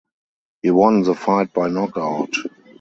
He 0.63 0.71
won 0.71 1.03
the 1.03 1.13
fight 1.13 1.53
by 1.53 1.67
knockout. 1.69 2.33